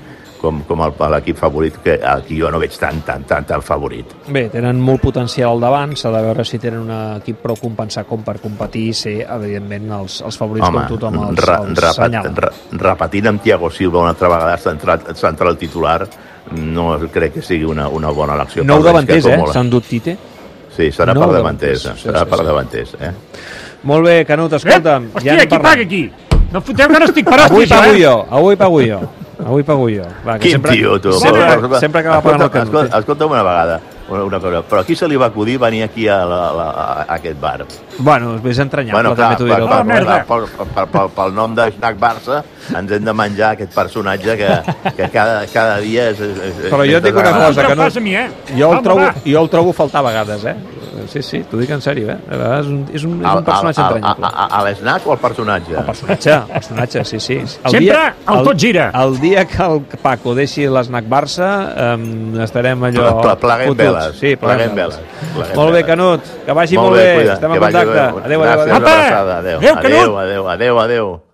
com, 0.45 0.61
com 0.67 0.83
l'equip 1.15 1.39
favorit, 1.39 1.79
que 1.83 1.95
aquí 2.05 2.37
jo 2.39 2.51
no 2.53 2.59
veig 2.61 2.75
tan, 2.79 3.01
tan, 3.07 3.25
tan, 3.27 3.47
tan 3.49 3.63
favorit. 3.65 4.13
bé, 4.29 4.47
tenen 4.53 4.79
molt 4.81 5.01
potencial 5.01 5.55
al 5.55 5.63
davant, 5.63 5.95
s'ha 5.97 6.11
de 6.13 6.21
veure 6.27 6.45
si 6.45 6.59
tenen 6.61 6.85
un 6.85 6.93
equip 7.21 7.41
prou 7.43 7.57
compensat 7.61 8.07
com 8.09 8.23
per 8.25 8.37
competir 8.43 8.85
i 8.91 8.93
ser, 8.97 9.15
evidentment, 9.37 9.89
els, 10.01 10.19
els 10.25 10.37
favorits 10.37 10.67
com 10.69 10.79
tothom 10.93 11.19
els, 11.29 11.41
re, 11.41 11.57
els 11.65 11.81
repat, 11.87 11.97
senyala. 11.97 12.35
re, 12.45 12.53
repetint 12.85 13.31
amb 13.33 13.43
Thiago 13.43 13.71
Silva 13.73 14.03
una 14.05 14.13
altra 14.13 14.31
vegada 14.31 14.61
central, 14.61 15.09
central 15.17 15.57
titular, 15.57 15.99
no 16.61 16.93
crec 17.11 17.39
que 17.39 17.45
sigui 17.45 17.65
una, 17.65 17.89
una 17.89 18.13
bona 18.13 18.37
elecció. 18.37 18.63
Nou 18.67 18.83
davanters, 18.85 19.25
eh? 19.31 19.41
S'han 19.53 19.71
dut 19.73 19.87
Tite. 19.89 20.17
Sí, 20.75 20.91
serà 20.91 21.15
Nou 21.15 21.23
per 21.23 21.39
davanters, 21.39 21.85
davanters, 21.85 22.01
sí, 22.03 22.09
serà 22.09 22.25
sí, 22.25 22.29
per 22.31 22.39
sí. 22.39 22.45
davanters, 22.51 22.95
eh? 22.99 23.11
Molt 23.85 24.05
bé, 24.05 24.15
Canut, 24.27 24.53
escolta'm. 24.57 25.11
Hòstia, 25.15 25.35
anem 25.37 25.49
qui 25.49 25.59
paga 25.61 25.85
aquí? 25.85 26.03
No 26.53 26.61
foteu 26.61 26.89
que 26.91 26.99
no 27.01 27.07
estic 27.09 27.27
per 27.27 27.39
Avui 27.45 27.63
hòsties, 27.63 27.71
pago 27.73 27.93
eh? 27.93 28.01
jo, 28.01 28.15
avui 28.39 28.57
pago 28.59 28.81
jo. 28.83 28.99
Avui 29.45 29.61
pago 29.61 29.85
jo. 29.93 30.01
Va, 30.25 30.39
que 30.39 30.47
Quin 30.49 30.55
sempre, 30.57 30.73
tio, 30.73 30.95
tu. 30.99 31.11
Sempre, 31.21 31.77
sempre 31.79 31.99
acaba 32.01 32.17
pagant 32.25 32.41
el 32.41 32.47
Escolta, 32.47 32.57
Canut. 32.57 32.73
escolta, 32.73 32.97
escolta'm 33.03 33.29
una 33.35 33.43
vegada, 33.45 33.75
una, 34.09 34.23
una 34.25 34.39
cosa, 34.41 34.61
però 34.65 34.81
qui 34.87 34.95
se 34.97 35.05
li 35.07 35.19
va 35.21 35.27
acudir 35.29 35.59
venir 35.61 35.83
aquí 35.85 36.07
a, 36.09 36.17
la, 36.25 36.39
a, 36.49 36.63
a 37.03 37.05
aquest 37.19 37.37
bar? 37.39 37.59
Bueno, 37.99 38.39
és 38.41 38.57
entranyable, 38.63 38.97
bueno, 38.97 39.13
clar, 39.15 39.35
també 39.35 39.43
t'ho 39.43 39.45
per, 39.45 39.59
diré. 39.61 39.69
Per, 39.69 39.85
merda. 39.85 40.15
per, 40.25 40.39
per, 40.49 40.67
per, 40.73 40.85
per, 40.95 41.03
pel 41.19 41.35
nom 41.37 41.53
de 41.53 41.67
Snack 41.77 41.99
Barça 42.01 42.39
ens 42.73 42.91
hem 42.97 43.05
de 43.05 43.13
menjar 43.13 43.51
aquest 43.53 43.75
personatge 43.77 44.37
que, 44.41 44.49
que 44.97 45.09
cada, 45.13 45.45
cada 45.53 45.77
dia 45.85 46.09
és... 46.15 46.19
és, 46.25 46.41
és 46.65 46.71
Però 46.73 46.81
jo 46.89 46.97
et 46.97 47.05
dic 47.05 47.21
una 47.21 47.35
cosa, 47.45 47.67
que 47.69 47.75
no- 47.77 47.89
mi, 48.01 48.15
eh? 48.17 48.25
Jo 48.57 48.71
el, 48.73 48.81
trobo, 48.81 49.11
jo 49.29 49.45
el 49.45 49.49
trobo 49.53 49.69
a 49.69 49.77
faltar 49.77 50.01
a 50.01 50.07
vegades, 50.09 50.45
eh? 50.49 50.55
Sí, 51.07 51.21
sí, 51.23 51.39
t'ho 51.49 51.57
dic 51.57 51.69
en 51.71 51.81
sèrio, 51.81 52.09
eh? 52.11 52.17
De 52.29 52.37
vegades 52.37 52.65
és 52.65 52.71
un, 52.71 52.85
és 52.93 53.03
un, 53.03 53.19
és 53.21 53.25
Al- 53.27 53.37
un 53.39 53.43
personatge 53.45 53.81
al- 53.81 53.85
al- 53.87 53.97
entranyable. 53.97 54.25
a- 54.25 54.45
a- 54.45 54.59
A 54.59 54.63
l'esnac 54.65 55.07
o 55.07 55.11
al 55.11 55.17
personatge? 55.19 55.73
El 55.77 55.83
personatge, 55.85 56.33
el 56.33 56.41
personatge, 56.53 57.03
sí, 57.05 57.19
sí. 57.19 57.33
El 57.65 57.71
Sempre 57.71 58.13
el 58.27 58.43
tot 58.43 58.57
gira. 58.59 58.91
El 58.93 59.19
dia 59.19 59.45
que 59.45 59.63
el 59.63 59.81
Paco 60.01 60.35
deixi 60.35 60.67
l'esnac 60.67 61.05
Barça, 61.05 61.49
um, 61.95 62.39
estarem 62.41 62.83
allò... 62.83 63.21
Ple- 63.21 63.35
pleguem 63.37 63.67
fotuts. 63.67 63.83
veles, 63.83 64.15
Sí, 64.19 64.35
pleguem 64.35 64.57
pleguem 64.57 64.75
veles. 64.75 64.95
veles, 64.99 65.33
pleguem 65.35 65.55
Molt 65.55 65.67
bé, 65.71 65.81
veles. 65.81 65.85
Canut, 65.87 66.21
que 66.45 66.51
vagi 66.53 66.75
molt, 66.77 66.87
Molt 66.89 66.97
bé, 67.01 67.05
bé. 67.05 67.15
cuida, 67.21 67.33
Estem 67.33 67.51
en 67.51 67.59
contacte. 67.59 67.85
bé. 67.91 67.99
Adéu, 67.99 68.21
adéu, 68.23 68.41
Gràcies, 68.41 68.71
adéu. 68.71 69.35
Adéu. 69.35 69.59
Adéu. 69.59 69.75
Adéu, 69.77 70.17
adéu, 70.19 70.49
adéu, 70.49 70.79
adéu. 70.79 71.24